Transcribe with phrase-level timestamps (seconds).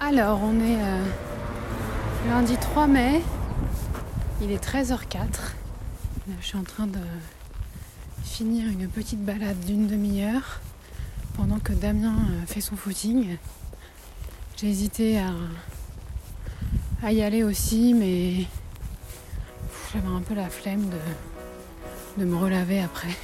[0.00, 1.04] Alors, on est euh,
[2.28, 3.20] lundi 3 mai,
[4.40, 5.26] il est 13h04.
[6.40, 7.00] Je suis en train de
[8.22, 10.60] finir une petite balade d'une demi-heure
[11.36, 13.38] pendant que Damien euh, fait son footing.
[14.56, 15.20] J'ai hésité
[17.02, 18.46] à, y aller aussi, mais
[19.92, 23.16] j'avais un peu la flemme de, de me relaver après.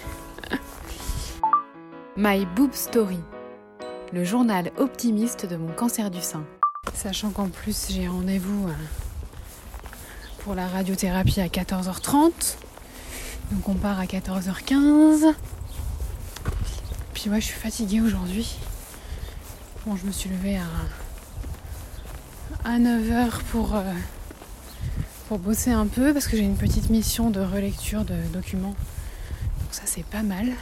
[2.17, 3.21] My Boob Story,
[4.13, 6.45] le journal optimiste de mon cancer du sein.
[6.93, 8.73] Sachant qu'en plus j'ai rendez-vous euh,
[10.41, 12.57] pour la radiothérapie à 14h30.
[13.53, 15.35] Donc on part à 14h15.
[17.15, 18.57] Puis ouais, je suis fatiguée aujourd'hui.
[19.87, 20.67] Bon, je me suis levée à,
[22.69, 23.83] à 9h pour, euh,
[25.29, 28.75] pour bosser un peu parce que j'ai une petite mission de relecture de documents.
[29.61, 30.53] Donc ça c'est pas mal.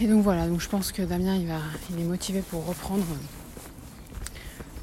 [0.00, 1.58] Et donc voilà, je pense que Damien il, va,
[1.90, 3.04] il est motivé pour reprendre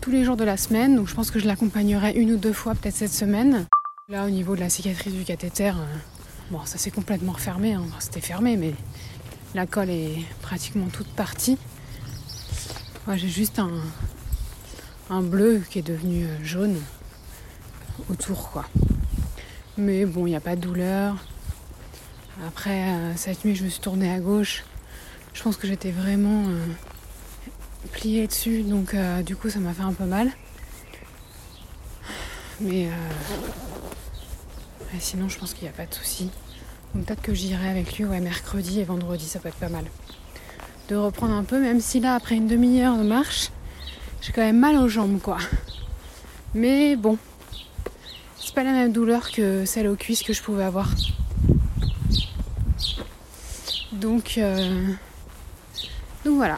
[0.05, 0.95] tous les jours de la semaine.
[0.95, 3.65] Donc je pense que je l'accompagnerai une ou deux fois peut-être cette semaine.
[4.07, 5.97] Là au niveau de la cicatrice du cathéter, euh,
[6.51, 7.81] bon ça s'est complètement refermé, hein.
[7.87, 8.75] Enfin, c'était fermé mais
[9.55, 11.57] la colle est pratiquement toute partie.
[13.07, 13.59] Moi j'ai juste
[15.09, 16.79] un, bleu qui est devenu euh, jaune
[18.07, 18.65] autour quoi.
[19.75, 21.15] Mais bon, il n'y a pas de douleur.
[22.47, 24.65] Après, euh, cette nuit, je me suis tournée à gauche.
[25.33, 26.43] Je pense que j'étais vraiment
[27.91, 30.31] pliée dessus, donc euh, du coup, ça m'a fait un peu mal.
[32.61, 32.89] Mais
[34.95, 36.29] mais sinon, je pense qu'il n'y a pas de souci.
[36.93, 39.83] Donc peut-être que j'irai avec lui ouais, mercredi et vendredi, ça peut être pas mal.
[40.87, 43.49] De reprendre un peu, même si là, après une demi-heure de marche,
[44.21, 45.37] j'ai quand même mal aux jambes, quoi.
[46.53, 47.17] Mais bon,
[48.37, 50.89] c'est pas la même douleur que celle aux cuisses que je pouvais avoir.
[53.91, 54.93] Donc, euh,
[56.23, 56.57] donc voilà.